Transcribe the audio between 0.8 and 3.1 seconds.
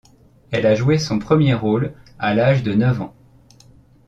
son premier rôle à l'âge de neuf